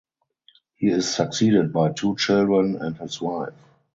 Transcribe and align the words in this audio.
He 0.77 0.87
is 0.87 1.07
succeeded 1.13 1.71
by 1.71 1.91
two 1.91 2.15
children 2.15 2.75
and 2.77 2.97
his 2.97 3.21
wife. 3.21 3.53